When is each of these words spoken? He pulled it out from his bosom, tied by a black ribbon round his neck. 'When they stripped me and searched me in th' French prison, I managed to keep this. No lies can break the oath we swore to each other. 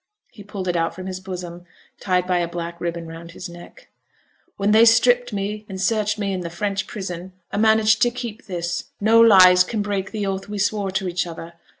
He 0.31 0.41
pulled 0.41 0.67
it 0.67 0.75
out 0.75 0.95
from 0.95 1.05
his 1.05 1.19
bosom, 1.19 1.63
tied 1.99 2.25
by 2.25 2.39
a 2.39 2.47
black 2.47 2.81
ribbon 2.81 3.05
round 3.05 3.33
his 3.33 3.47
neck. 3.47 3.89
'When 4.57 4.71
they 4.71 4.83
stripped 4.83 5.31
me 5.31 5.63
and 5.69 5.79
searched 5.79 6.17
me 6.17 6.33
in 6.33 6.41
th' 6.43 6.51
French 6.51 6.87
prison, 6.87 7.33
I 7.51 7.57
managed 7.57 8.01
to 8.01 8.09
keep 8.09 8.47
this. 8.47 8.85
No 8.99 9.19
lies 9.21 9.63
can 9.63 9.83
break 9.83 10.09
the 10.09 10.25
oath 10.25 10.49
we 10.49 10.57
swore 10.57 10.89
to 10.89 11.07
each 11.07 11.27
other. 11.27 11.53